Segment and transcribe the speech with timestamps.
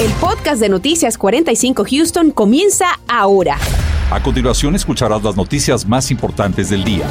[0.00, 3.58] El podcast de Noticias 45 Houston comienza ahora.
[4.12, 7.04] A continuación escucharás las noticias más importantes del día.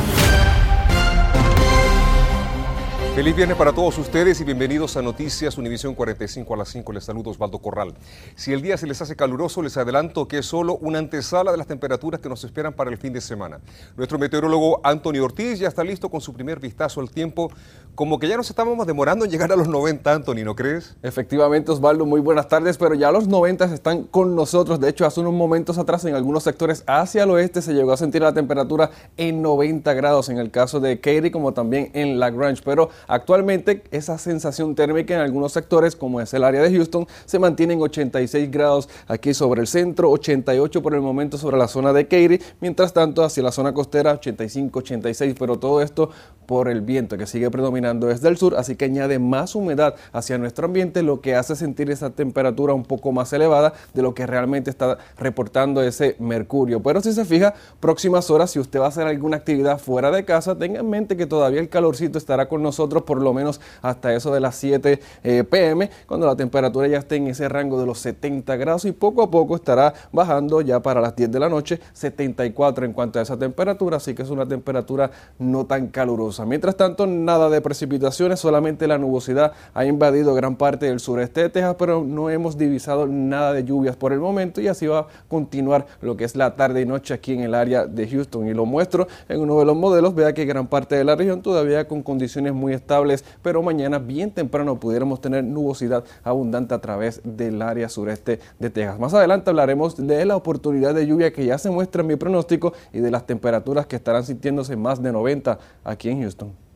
[3.18, 6.94] Feliz viernes para todos ustedes y bienvenidos a Noticias Univisión 45 a las 5.
[6.94, 7.96] Les saludo Osvaldo Corral.
[8.36, 11.58] Si el día se les hace caluroso, les adelanto que es solo una antesala de
[11.58, 13.60] las temperaturas que nos esperan para el fin de semana.
[13.96, 17.52] Nuestro meteorólogo Anthony Ortiz ya está listo con su primer vistazo al tiempo.
[17.98, 20.96] Como que ya nos estábamos demorando en llegar a los 90, Anthony, ¿no crees?
[21.02, 24.80] Efectivamente, Osvaldo, muy buenas tardes, pero ya los 90 están con nosotros.
[24.80, 27.98] De hecho, hace unos momentos atrás en algunos sectores hacia el oeste se llegó a
[27.98, 32.62] sentir la temperatura en 90 grados, en el caso de Katy como también en Lagrange,
[32.64, 37.40] pero Actualmente esa sensación térmica en algunos sectores, como es el área de Houston, se
[37.40, 41.94] mantiene en 86 grados aquí sobre el centro, 88 por el momento sobre la zona
[41.94, 46.12] de Katy, mientras tanto hacia la zona costera 85, 86, pero todo esto
[46.46, 50.38] por el viento que sigue predominando desde el sur, así que añade más humedad hacia
[50.38, 54.26] nuestro ambiente, lo que hace sentir esa temperatura un poco más elevada de lo que
[54.26, 56.82] realmente está reportando ese mercurio.
[56.82, 60.26] Pero si se fija, próximas horas, si usted va a hacer alguna actividad fuera de
[60.26, 64.14] casa, tenga en mente que todavía el calorcito estará con nosotros por lo menos hasta
[64.14, 67.86] eso de las 7 eh, pm, cuando la temperatura ya esté en ese rango de
[67.86, 71.50] los 70 grados y poco a poco estará bajando ya para las 10 de la
[71.50, 76.46] noche, 74 en cuanto a esa temperatura, así que es una temperatura no tan calurosa.
[76.46, 81.50] Mientras tanto, nada de precipitaciones, solamente la nubosidad ha invadido gran parte del sureste de
[81.50, 85.08] Texas, pero no hemos divisado nada de lluvias por el momento y así va a
[85.28, 88.48] continuar lo que es la tarde y noche aquí en el área de Houston.
[88.48, 91.44] Y lo muestro en uno de los modelos, vea que gran parte de la región
[91.44, 97.22] todavía con condiciones muy estables, pero mañana bien temprano pudiéramos tener nubosidad abundante a través
[97.24, 98.98] del área sureste de Texas.
[99.00, 102.74] Más adelante hablaremos de la oportunidad de lluvia que ya se muestra en mi pronóstico
[102.92, 106.67] y de las temperaturas que estarán sintiéndose más de 90 aquí en Houston.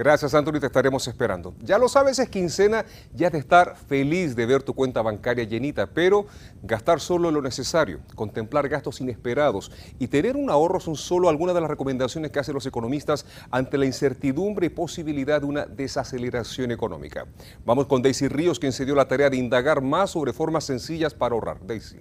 [0.00, 1.54] Gracias, Anthony, te estaremos esperando.
[1.60, 5.86] Ya lo sabes, es quincena, ya de estar feliz de ver tu cuenta bancaria llenita,
[5.86, 6.24] pero
[6.62, 11.60] gastar solo lo necesario, contemplar gastos inesperados y tener un ahorro son solo algunas de
[11.60, 17.26] las recomendaciones que hacen los economistas ante la incertidumbre y posibilidad de una desaceleración económica.
[17.66, 21.12] Vamos con Daisy Ríos, quien se dio la tarea de indagar más sobre formas sencillas
[21.12, 21.58] para ahorrar.
[21.66, 22.00] Daisy.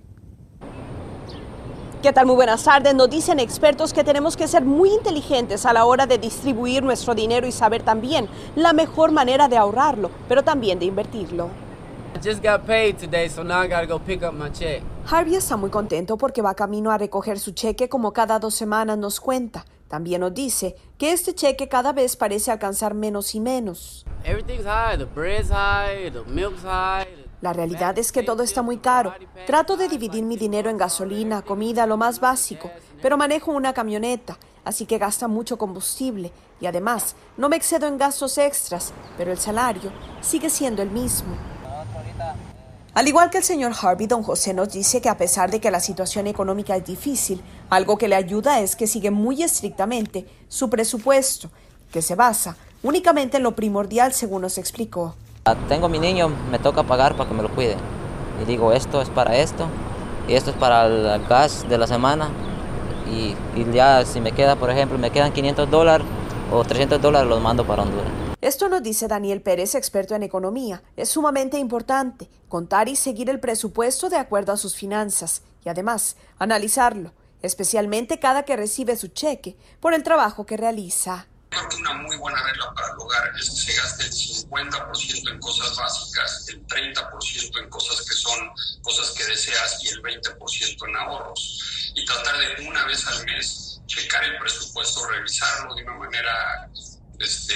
[2.01, 2.27] ¿Qué tal?
[2.27, 2.95] Muy buenas tardes.
[2.95, 7.13] Nos dicen expertos que tenemos que ser muy inteligentes a la hora de distribuir nuestro
[7.13, 11.49] dinero y saber también la mejor manera de ahorrarlo, pero también de invertirlo.
[15.11, 18.97] Harvey está muy contento porque va camino a recoger su cheque como cada dos semanas
[18.97, 19.65] nos cuenta.
[19.89, 24.05] También nos dice que este cheque cada vez parece alcanzar menos y menos.
[27.41, 29.13] La realidad es que todo está muy caro.
[29.47, 32.69] Trato de dividir mi dinero en gasolina, comida, lo más básico,
[33.01, 37.97] pero manejo una camioneta, así que gasta mucho combustible y además no me excedo en
[37.97, 39.91] gastos extras, pero el salario
[40.21, 41.33] sigue siendo el mismo.
[42.93, 45.71] Al igual que el señor Harvey, don José nos dice que a pesar de que
[45.71, 50.69] la situación económica es difícil, algo que le ayuda es que sigue muy estrictamente su
[50.69, 51.49] presupuesto,
[51.91, 55.15] que se basa únicamente en lo primordial según nos explicó.
[55.45, 57.77] Ah, tengo mi niño, me toca pagar para que me lo cuide.
[58.41, 59.67] Y digo, esto es para esto,
[60.27, 62.29] y esto es para el gas de la semana.
[63.11, 63.35] Y,
[63.73, 66.05] ya si me queda, por ejemplo, me quedan 500 dólares
[66.51, 68.11] o 300 dólares, los mando para Honduras.
[68.41, 70.81] Esto nos dice Daniel Pérez, experto en economía.
[70.95, 76.15] Es sumamente importante contar y seguir el presupuesto de acuerdo a sus finanzas y además
[76.37, 77.11] analizarlo,
[77.41, 81.27] especialmente cada que recibe su cheque por el trabajo que realiza.
[81.49, 85.31] Creo que una muy buena regla para el hogar es que se gaste el 50%
[85.31, 88.51] en cosas básicas, el 30% en cosas que son
[88.81, 91.91] cosas que deseas y el 20% en ahorros.
[91.95, 96.69] Y tratar de una vez al mes checar el presupuesto, revisarlo de una manera
[97.19, 97.55] este,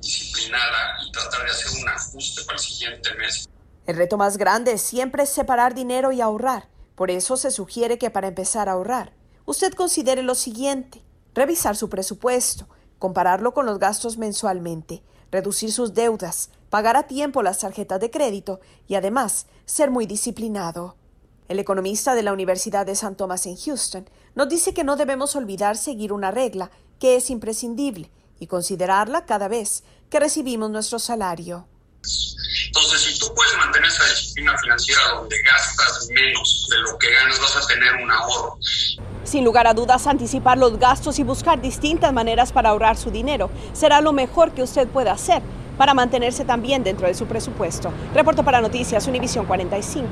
[0.00, 3.48] disciplinada y tratar de hacer un ajuste para el siguiente mes.
[3.86, 6.68] El reto más grande siempre es separar dinero y ahorrar.
[6.96, 9.12] Por eso se sugiere que para empezar a ahorrar,
[9.44, 11.04] usted considere lo siguiente,
[11.34, 17.58] revisar su presupuesto, compararlo con los gastos mensualmente, reducir sus deudas, pagar a tiempo las
[17.58, 20.96] tarjetas de crédito y además ser muy disciplinado.
[21.48, 25.36] El economista de la Universidad de San Tomás en Houston nos dice que no debemos
[25.36, 28.10] olvidar seguir una regla que es imprescindible
[28.40, 31.66] y considerarla cada vez que recibimos nuestro salario.
[32.66, 37.40] Entonces, si tú puedes mantener esa disciplina financiera donde gastas menos de lo que ganas,
[37.40, 38.58] vas a tener un ahorro.
[39.26, 43.50] Sin lugar a dudas, anticipar los gastos y buscar distintas maneras para ahorrar su dinero
[43.72, 45.42] será lo mejor que usted pueda hacer
[45.76, 47.90] para mantenerse también dentro de su presupuesto.
[48.14, 50.06] Reporto para Noticias Univisión 45,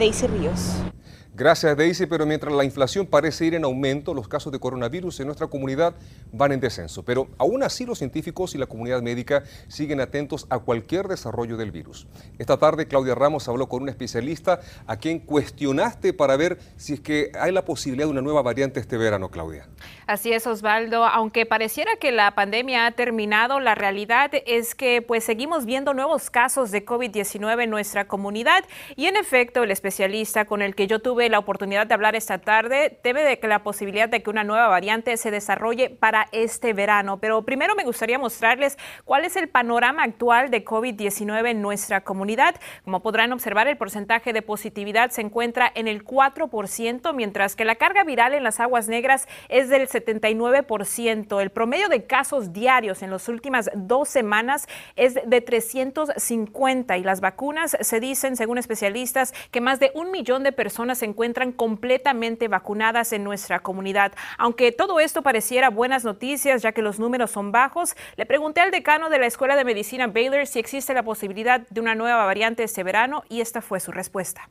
[0.00, 0.95] Daisy Ríos.
[1.36, 5.26] Gracias Daisy, pero mientras la inflación parece ir en aumento, los casos de coronavirus en
[5.26, 5.94] nuestra comunidad
[6.32, 7.02] van en descenso.
[7.02, 11.72] Pero aún así los científicos y la comunidad médica siguen atentos a cualquier desarrollo del
[11.72, 12.06] virus.
[12.38, 17.00] Esta tarde Claudia Ramos habló con un especialista a quien cuestionaste para ver si es
[17.00, 19.68] que hay la posibilidad de una nueva variante este verano, Claudia.
[20.06, 21.04] Así es, Osvaldo.
[21.04, 26.30] Aunque pareciera que la pandemia ha terminado, la realidad es que pues seguimos viendo nuevos
[26.30, 28.64] casos de COVID-19 en nuestra comunidad
[28.94, 32.38] y en efecto el especialista con el que yo tuve la oportunidad de hablar esta
[32.38, 36.72] tarde, debe de que la posibilidad de que una nueva variante se desarrolle para este
[36.72, 37.18] verano.
[37.18, 42.54] Pero primero me gustaría mostrarles cuál es el panorama actual de COVID-19 en nuestra comunidad.
[42.84, 47.74] Como podrán observar, el porcentaje de positividad se encuentra en el 4%, mientras que la
[47.74, 51.40] carga viral en las aguas negras es del 79%.
[51.40, 54.66] El promedio de casos diarios en las últimas dos semanas
[54.96, 60.42] es de 350 y las vacunas se dicen, según especialistas, que más de un millón
[60.42, 64.12] de personas se encuentran completamente vacunadas en nuestra comunidad.
[64.38, 68.70] Aunque todo esto pareciera buenas noticias, ya que los números son bajos, le pregunté al
[68.70, 72.62] decano de la Escuela de Medicina Baylor si existe la posibilidad de una nueva variante
[72.62, 74.48] este verano y esta fue su respuesta.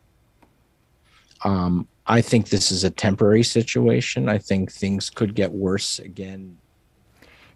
[1.45, 4.27] Um, I think this is a temporary situation.
[4.27, 6.57] I think things could get worse again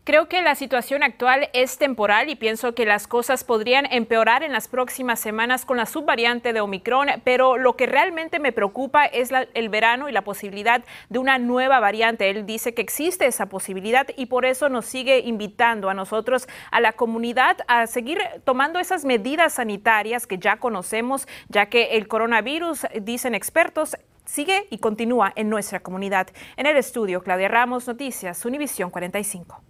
[0.10, 4.52] Creo que la situación actual es temporal y pienso que las cosas podrían empeorar en
[4.52, 9.30] las próximas semanas con la subvariante de Omicron, pero lo que realmente me preocupa es
[9.54, 12.32] el verano y la posibilidad de una nueva variante.
[12.32, 16.82] Él dice que existe esa posibilidad y por eso nos sigue invitando a nosotros, a
[16.82, 22.88] la comunidad, a seguir tomando esas medidas sanitarias que ya conocemos, ya que el coronavirus,
[23.00, 23.96] dicen expertos,
[24.26, 26.30] sigue y continúa en nuestra comunidad.
[26.58, 29.69] En el estudio, Claudia Ramos, Noticias, Univisión 45.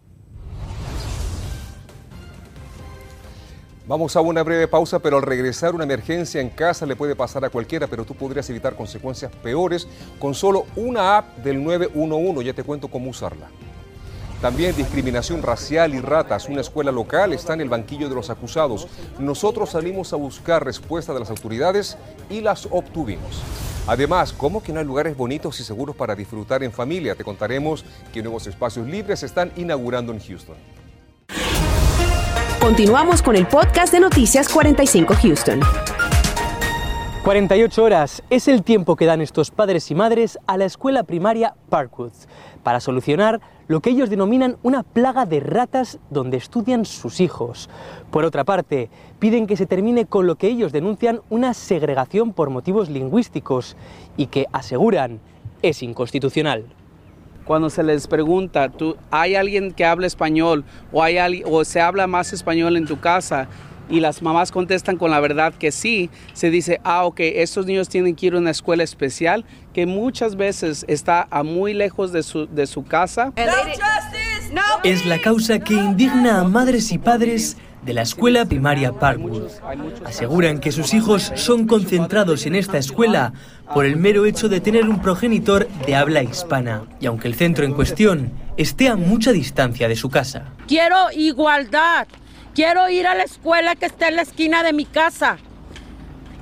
[3.89, 7.43] Vamos a una breve pausa, pero al regresar una emergencia en casa le puede pasar
[7.43, 9.87] a cualquiera, pero tú podrías evitar consecuencias peores
[10.19, 12.45] con solo una app del 911.
[12.45, 13.49] Ya te cuento cómo usarla.
[14.43, 16.47] También discriminación racial y ratas.
[16.49, 18.87] Una escuela local está en el banquillo de los acusados.
[19.17, 21.97] Nosotros salimos a buscar respuesta de las autoridades
[22.29, 23.41] y las obtuvimos.
[23.87, 27.15] Además, ¿cómo que no hay lugares bonitos y seguros para disfrutar en familia?
[27.15, 27.83] Te contaremos
[28.13, 30.78] que nuevos espacios libres se están inaugurando en Houston.
[32.61, 35.61] Continuamos con el podcast de Noticias 45 Houston.
[37.23, 41.55] 48 horas es el tiempo que dan estos padres y madres a la escuela primaria
[41.69, 42.11] Parkwood
[42.61, 43.39] para solucionar
[43.69, 47.69] lo que ellos denominan una plaga de ratas donde estudian sus hijos.
[48.11, 48.89] Por otra parte,
[49.19, 53.77] piden que se termine con lo que ellos denuncian una segregación por motivos lingüísticos
[54.17, 55.21] y que aseguran
[55.61, 56.65] es inconstitucional
[57.49, 62.05] cuando se les pregunta, ¿tú, ¿hay alguien que habla español o, hay, o se habla
[62.05, 63.47] más español en tu casa?
[63.89, 67.89] Y las mamás contestan con la verdad que sí, se dice, ah, ok, estos niños
[67.89, 72.21] tienen que ir a una escuela especial que muchas veces está a muy lejos de
[72.21, 73.33] su, de su casa.
[74.83, 79.49] Es la causa que indigna a madres y padres de la escuela primaria Parkwood.
[80.05, 83.33] Aseguran que sus hijos son concentrados en esta escuela
[83.73, 86.83] por el mero hecho de tener un progenitor de habla hispana.
[86.99, 90.53] Y aunque el centro en cuestión esté a mucha distancia de su casa.
[90.67, 92.07] Quiero igualdad.
[92.53, 95.37] Quiero ir a la escuela que está en la esquina de mi casa.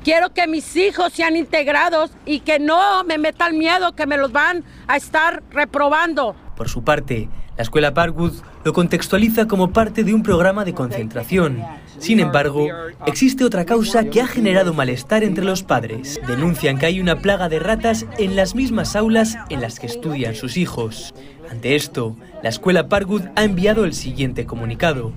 [0.03, 4.31] Quiero que mis hijos sean integrados y que no me metan miedo que me los
[4.31, 6.33] van a estar reprobando.
[6.55, 8.33] Por su parte, la escuela Parkwood
[8.63, 11.63] lo contextualiza como parte de un programa de concentración.
[11.97, 12.67] Sin embargo,
[13.07, 16.21] existe otra causa que ha generado malestar entre los padres.
[16.27, 20.35] Denuncian que hay una plaga de ratas en las mismas aulas en las que estudian
[20.35, 21.15] sus hijos.
[21.49, 25.11] Ante esto, la escuela Parkwood ha enviado el siguiente comunicado.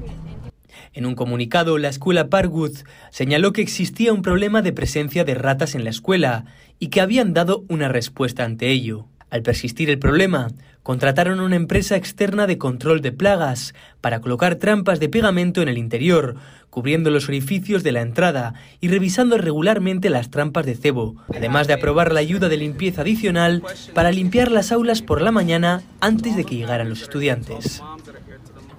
[0.94, 2.72] En un comunicado, la escuela Parkwood
[3.10, 6.46] señaló que existía un problema de presencia de ratas en la escuela
[6.78, 9.09] y que habían dado una respuesta ante ello.
[9.30, 10.48] Al persistir el problema,
[10.82, 15.78] contrataron una empresa externa de control de plagas para colocar trampas de pegamento en el
[15.78, 16.34] interior,
[16.68, 21.74] cubriendo los orificios de la entrada y revisando regularmente las trampas de cebo, además de
[21.74, 23.62] aprobar la ayuda de limpieza adicional
[23.94, 27.82] para limpiar las aulas por la mañana antes de que llegaran los estudiantes.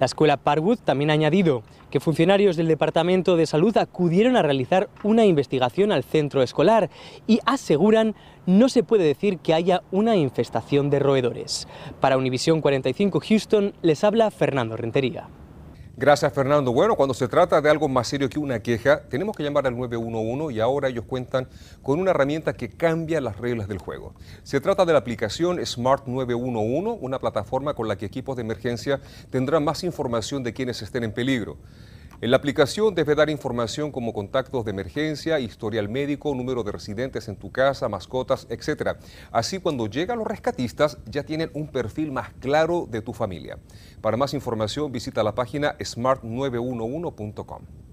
[0.00, 4.88] La escuela Parwood también ha añadido que funcionarios del Departamento de Salud acudieron a realizar
[5.04, 6.88] una investigación al centro escolar
[7.26, 11.68] y aseguran no se puede decir que haya una infestación de roedores.
[12.00, 15.28] Para Univisión 45 Houston les habla Fernando Rentería.
[15.94, 16.72] Gracias, Fernando.
[16.72, 19.76] Bueno, cuando se trata de algo más serio que una queja, tenemos que llamar al
[19.76, 21.46] 911 y ahora ellos cuentan
[21.82, 24.14] con una herramienta que cambia las reglas del juego.
[24.42, 29.00] Se trata de la aplicación Smart 911, una plataforma con la que equipos de emergencia
[29.28, 31.58] tendrán más información de quienes estén en peligro.
[32.22, 37.26] En la aplicación debe dar información como contactos de emergencia, historial médico, número de residentes
[37.26, 38.96] en tu casa, mascotas, etc.
[39.32, 43.58] Así cuando llegan los rescatistas ya tienen un perfil más claro de tu familia.
[44.00, 47.91] Para más información visita la página smart911.com.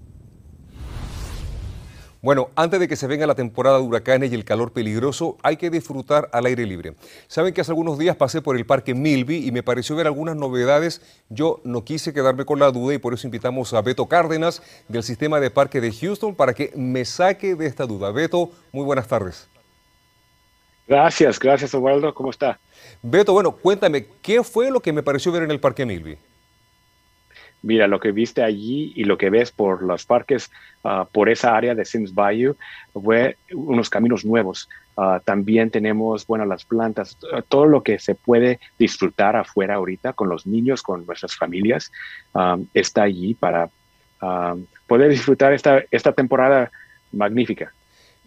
[2.22, 5.56] Bueno, antes de que se venga la temporada de huracanes y el calor peligroso, hay
[5.56, 6.92] que disfrutar al aire libre.
[7.28, 10.36] Saben que hace algunos días pasé por el parque Milby y me pareció ver algunas
[10.36, 11.00] novedades.
[11.30, 15.02] Yo no quise quedarme con la duda y por eso invitamos a Beto Cárdenas del
[15.02, 18.12] sistema de parque de Houston para que me saque de esta duda.
[18.12, 19.48] Beto, muy buenas tardes.
[20.86, 22.12] Gracias, gracias Osvaldo.
[22.12, 22.60] ¿Cómo está?
[23.00, 26.18] Beto, bueno, cuéntame, ¿qué fue lo que me pareció ver en el parque Milby?
[27.62, 30.50] Mira, lo que viste allí y lo que ves por los parques,
[30.84, 32.56] ah, por esa área de Sims Bayou,
[32.92, 34.68] fue unos caminos nuevos.
[34.96, 37.16] Ah, también tenemos, bueno, las plantas,
[37.48, 41.90] todo lo que se puede disfrutar afuera ahorita con los niños, con nuestras familias,
[42.34, 43.70] ah, está allí para
[44.86, 46.70] poder disfrutar esta, esta temporada
[47.10, 47.72] magnífica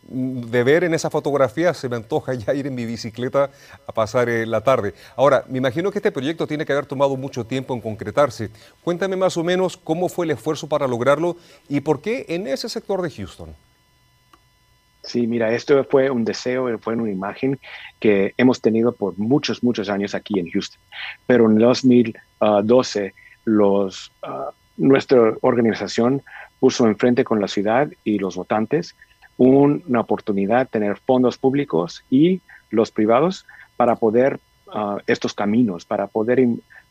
[0.08, 3.50] de ver en esa fotografía se me antoja ya ir en mi bicicleta
[3.88, 4.94] a pasar eh, la tarde.
[5.16, 8.50] Ahora, me imagino que este proyecto tiene que haber tomado mucho tiempo en concretarse.
[8.84, 11.38] Cuéntame más o menos cómo fue el esfuerzo para lograrlo
[11.70, 13.56] y por qué en ese sector de Houston.
[15.04, 17.60] Sí, mira, esto fue un deseo, fue una imagen
[18.00, 20.80] que hemos tenido por muchos, muchos años aquí en Houston.
[21.28, 26.22] Pero en 2012, los, ah, nuestra organización
[26.60, 28.96] puso enfrente con la ciudad y los votantes
[29.38, 33.46] una oportunidad tener fondos públicos y los privados
[33.78, 34.40] para poder
[34.74, 36.48] ah, estos caminos, para poder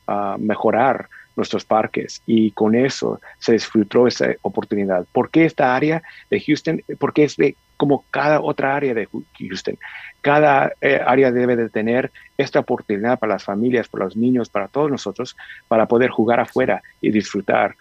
[0.06, 5.06] ah, mejorar nuestros parques y con eso se disfrutó esa oportunidad.
[5.12, 6.82] ¿Por qué esta área de Houston?
[6.98, 9.08] Porque es de, como cada otra área de
[9.38, 9.78] Houston.
[10.20, 14.68] Cada eh, área debe de tener esta oportunidad para las familias, para los niños, para
[14.68, 15.36] todos nosotros,
[15.68, 17.76] para poder jugar afuera y disfrutar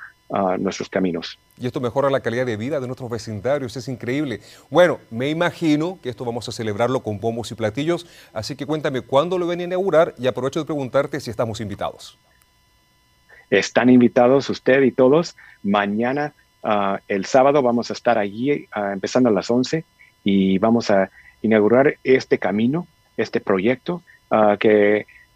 [0.59, 1.37] nuestros caminos.
[1.57, 4.39] Y esto mejora la calidad de vida de nuestros vecindarios, es increíble.
[4.69, 9.01] Bueno, me imagino que esto vamos a celebrarlo con bombos y platillos, así que cuéntame
[9.01, 12.17] cuándo lo ven a inaugurar y aprovecho de preguntarte si estamos invitados.
[13.49, 15.35] Están invitados usted y todos.
[15.61, 16.33] Mañana,
[16.63, 19.83] ah, el sábado, vamos a estar allí ah, empezando a las 11
[20.23, 21.11] y vamos a
[21.41, 24.55] inaugurar este camino, este proyecto ah,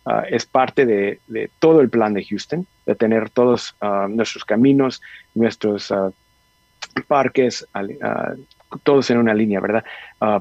[0.06, 4.46] que es parte de, de, todo el plan de Houston de tener todos ah, nuestros
[4.46, 5.02] caminos,
[5.34, 6.12] nuestros ah,
[7.08, 8.34] parques, ah,
[8.84, 9.84] todos en una línea, ¿verdad?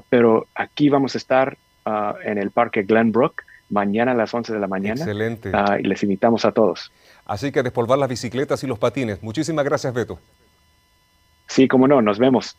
[0.09, 1.56] pero aquí vamos a estar
[2.25, 5.00] en el parque Glenbrook mañana a las 11 de la mañana.
[5.00, 5.52] Excelente.
[5.78, 6.90] y les invitamos a todos.
[7.26, 9.23] Así que despolvar las bicicletas y los patines.
[9.23, 10.18] Muchísimas gracias, Beto.
[11.47, 12.56] Sí, como no, nos vemos.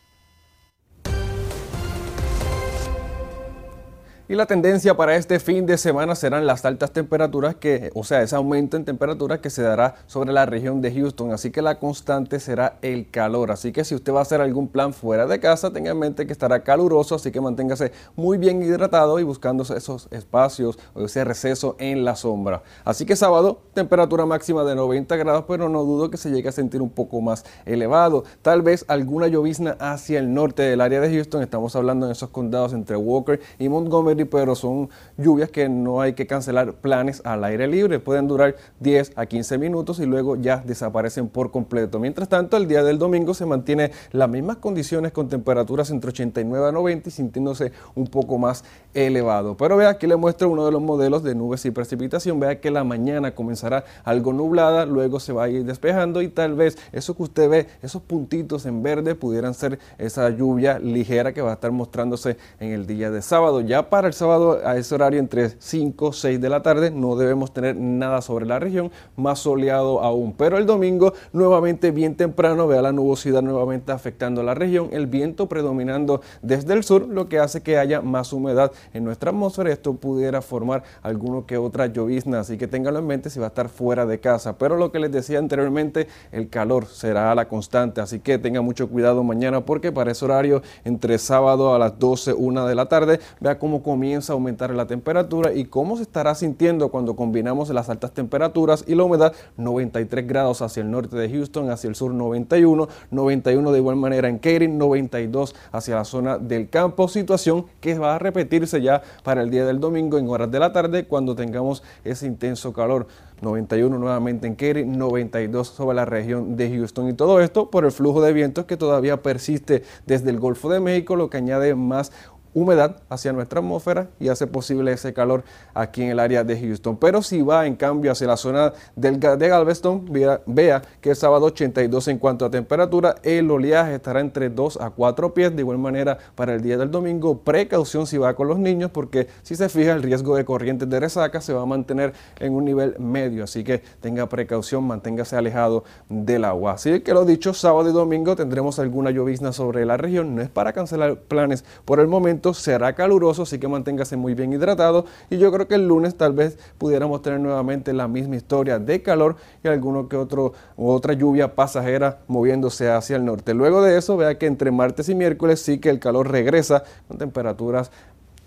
[4.28, 8.22] Y la tendencia para este fin de semana serán las altas temperaturas que, o sea,
[8.22, 11.30] ese aumento en temperatura que se dará sobre la región de Houston.
[11.30, 13.52] Así que la constante será el calor.
[13.52, 16.26] Así que si usted va a hacer algún plan fuera de casa, tenga en mente
[16.26, 21.22] que estará caluroso, así que manténgase muy bien hidratado y buscando esos espacios o ese
[21.22, 22.64] receso en la sombra.
[22.84, 26.52] Así que sábado, temperatura máxima de 90 grados, pero no dudo que se llegue a
[26.52, 28.24] sentir un poco más elevado.
[28.42, 31.42] Tal vez alguna llovizna hacia el norte del área de Houston.
[31.42, 36.14] Estamos hablando en esos condados entre Walker y Montgomery pero son lluvias que no hay
[36.14, 37.98] que cancelar planes al aire libre.
[37.98, 41.98] Pueden durar 10 a 15 minutos y luego ya desaparecen por completo.
[41.98, 46.68] Mientras tanto, el día del domingo se mantiene las mismas condiciones con temperaturas entre 89
[46.68, 49.56] a 90 y sintiéndose un poco más elevado.
[49.56, 52.40] Pero vea, aquí le muestro uno de los modelos de nubes y precipitación.
[52.40, 56.54] Vea que la mañana comenzará algo nublada, luego se va a ir despejando y tal
[56.54, 61.42] vez eso que usted ve, esos puntitos en verde, pudieran ser esa lluvia ligera que
[61.42, 63.60] va a estar mostrándose en el día de sábado.
[63.60, 67.52] Ya para el sábado a ese horario entre 5 6 de la tarde no debemos
[67.52, 70.34] tener nada sobre la región, más soleado aún.
[70.34, 75.06] Pero el domingo nuevamente bien temprano, vea la nubosidad nuevamente afectando a la región, el
[75.06, 79.70] viento predominando desde el sur, lo que hace que haya más humedad en nuestra atmósfera.
[79.70, 83.48] Esto pudiera formar alguno que otra llovizna, así que ténganlo en mente si va a
[83.48, 84.58] estar fuera de casa.
[84.58, 88.88] Pero lo que les decía anteriormente, el calor será la constante, así que tenga mucho
[88.88, 93.20] cuidado mañana porque para ese horario entre sábado a las 12, 1 de la tarde,
[93.40, 97.88] vea cómo comienza a aumentar la temperatura y cómo se estará sintiendo cuando combinamos las
[97.88, 102.12] altas temperaturas y la humedad 93 grados hacia el norte de Houston, hacia el sur
[102.12, 107.98] 91, 91 de igual manera en Katy, 92 hacia la zona del campo, situación que
[107.98, 111.34] va a repetirse ya para el día del domingo en horas de la tarde cuando
[111.34, 113.06] tengamos ese intenso calor.
[113.42, 117.92] 91 nuevamente en Katy, 92 sobre la región de Houston y todo esto por el
[117.92, 122.12] flujo de vientos que todavía persiste desde el Golfo de México, lo que añade más
[122.56, 125.44] humedad hacia nuestra atmósfera y hace posible ese calor
[125.74, 126.96] aquí en el área de Houston.
[126.96, 130.06] Pero si va en cambio hacia la zona del, de Galveston,
[130.46, 134.88] vea, que el sábado 82 en cuanto a temperatura, el oleaje estará entre 2 a
[134.88, 135.54] 4 pies.
[135.54, 139.26] De igual manera, para el día del domingo, precaución si va con los niños, porque
[139.42, 142.64] si se fija, el riesgo de corrientes de resaca se va a mantener en un
[142.64, 143.44] nivel medio.
[143.44, 146.72] Así que tenga precaución, manténgase alejado del agua.
[146.72, 150.34] Así que lo dicho, sábado y domingo tendremos alguna llovizna sobre la región.
[150.34, 154.52] No es para cancelar planes por el momento será caluroso, así que manténgase muy bien
[154.52, 155.04] hidratado.
[155.30, 159.02] Y yo creo que el lunes tal vez pudiéramos tener nuevamente la misma historia de
[159.02, 163.54] calor y alguno que otro otra lluvia pasajera moviéndose hacia el norte.
[163.54, 167.18] Luego de eso, vea que entre martes y miércoles sí que el calor regresa con
[167.18, 167.90] temperaturas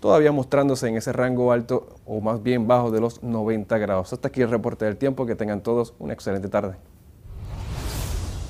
[0.00, 4.12] todavía mostrándose en ese rango alto o más bien bajo de los 90 grados.
[4.12, 5.26] Hasta aquí el reporte del tiempo.
[5.26, 6.76] Que tengan todos una excelente tarde.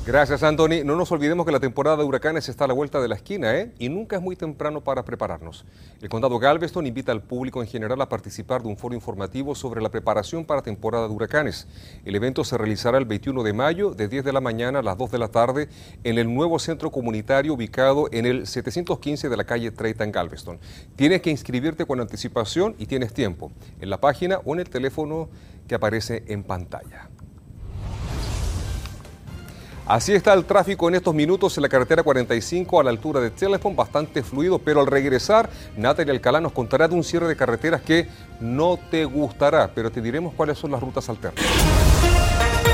[0.07, 0.83] Gracias, Anthony.
[0.83, 3.54] No nos olvidemos que la temporada de huracanes está a la vuelta de la esquina,
[3.54, 3.71] ¿eh?
[3.78, 5.66] Y nunca es muy temprano para prepararnos.
[6.00, 9.83] El condado Galveston invita al público en general a participar de un foro informativo sobre
[9.83, 11.69] la preparación para temporada de huracanes.
[12.07, 14.97] El evento se realizará el 21 de mayo, de 10 de la mañana a las
[14.97, 15.69] 2 de la tarde,
[16.02, 20.59] en el nuevo centro comunitario ubicado en el 715 de la calle Treyta en Galveston.
[20.97, 25.28] Tienes que inscribirte con anticipación y tienes tiempo, en la página o en el teléfono
[25.69, 27.11] que aparece en pantalla.
[29.90, 33.30] Así está el tráfico en estos minutos en la carretera 45 a la altura de
[33.30, 37.80] Telepon, bastante fluido, pero al regresar, Natalia Alcalá nos contará de un cierre de carreteras
[37.80, 38.06] que
[38.38, 41.44] no te gustará, pero te diremos cuáles son las rutas alternas.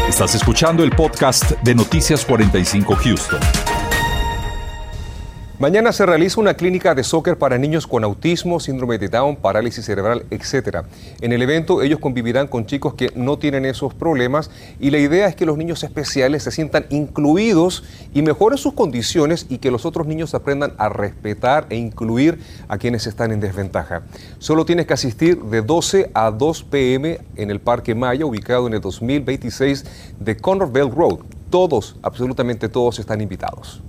[0.06, 3.40] Estás escuchando el podcast de Noticias 45 Houston.
[5.58, 9.86] Mañana se realiza una clínica de soccer para niños con autismo, síndrome de Down, parálisis
[9.86, 10.84] cerebral, etc.
[11.22, 15.26] En el evento ellos convivirán con chicos que no tienen esos problemas y la idea
[15.28, 19.86] es que los niños especiales se sientan incluidos y mejoren sus condiciones y que los
[19.86, 24.02] otros niños aprendan a respetar e incluir a quienes están en desventaja.
[24.38, 28.75] Solo tienes que asistir de 12 a 2 pm en el Parque Maya, ubicado en
[28.75, 29.86] el 2026
[30.20, 31.20] de Conner Bell Road.
[31.48, 33.82] Todos, absolutamente todos están invitados.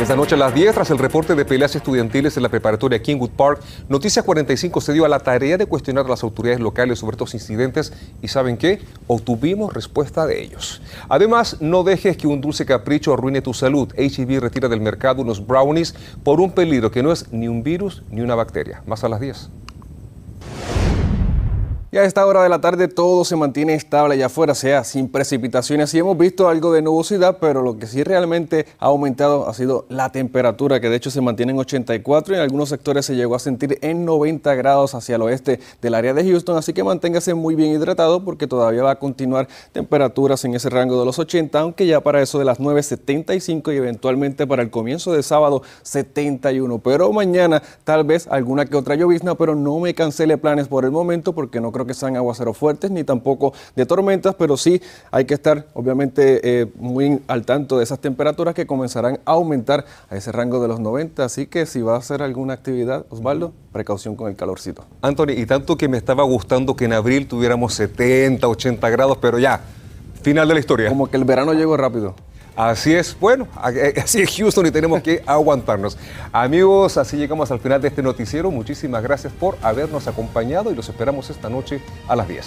[0.00, 3.30] Esta noche a las 10, tras el reporte de peleas estudiantiles en la preparatoria Kingwood
[3.30, 7.16] Park, Noticias 45 se dio a la tarea de cuestionar a las autoridades locales sobre
[7.16, 8.80] estos incidentes y ¿saben qué?
[9.08, 10.80] Obtuvimos respuesta de ellos.
[11.08, 13.92] Además, no dejes que un dulce capricho arruine tu salud.
[13.96, 18.04] HEB retira del mercado unos brownies por un peligro que no es ni un virus
[18.08, 18.84] ni una bacteria.
[18.86, 19.50] Más a las 10.
[21.90, 25.08] Y a esta hora de la tarde todo se mantiene estable allá afuera, sea sin
[25.08, 25.88] precipitaciones.
[25.88, 29.86] Sí hemos visto algo de nubosidad, pero lo que sí realmente ha aumentado ha sido
[29.88, 33.36] la temperatura, que de hecho se mantiene en 84 y en algunos sectores se llegó
[33.36, 36.58] a sentir en 90 grados hacia el oeste del área de Houston.
[36.58, 41.00] Así que manténgase muy bien hidratado porque todavía va a continuar temperaturas en ese rango
[41.00, 45.14] de los 80, aunque ya para eso de las 9.75 y eventualmente para el comienzo
[45.14, 46.80] de sábado 71.
[46.80, 50.90] Pero mañana tal vez alguna que otra llovizna, pero no me cancele planes por el
[50.90, 55.24] momento porque no creo que sean aguaceros fuertes ni tampoco de tormentas, pero sí hay
[55.24, 60.16] que estar obviamente eh, muy al tanto de esas temperaturas que comenzarán a aumentar a
[60.16, 61.24] ese rango de los 90.
[61.24, 64.84] Así que si va a hacer alguna actividad, Osvaldo, precaución con el calorcito.
[65.02, 69.38] Anthony, y tanto que me estaba gustando que en abril tuviéramos 70, 80 grados, pero
[69.38, 69.60] ya,
[70.22, 70.88] final de la historia.
[70.88, 72.14] Como que el verano llegó rápido.
[72.58, 75.96] Así es, bueno, eh, así es Houston y tenemos que aguantarnos.
[76.32, 78.50] Amigos, así llegamos al final de este noticiero.
[78.50, 82.46] Muchísimas gracias por habernos acompañado y los esperamos esta noche a las 10.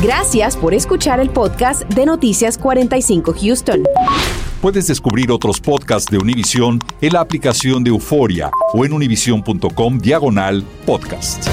[0.00, 3.82] Gracias por escuchar el podcast de Noticias 45 Houston.
[4.62, 10.62] Puedes descubrir otros podcasts de Univision en la aplicación de Euforia o en univision.com diagonal
[10.84, 11.48] podcast.